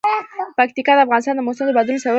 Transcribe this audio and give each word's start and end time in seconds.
پکتیکا 0.57 0.93
د 0.95 0.99
افغانستان 1.05 1.35
د 1.35 1.41
موسم 1.47 1.63
د 1.67 1.71
بدلون 1.77 1.95
سبب 1.99 1.99
کېږي. 2.03 2.09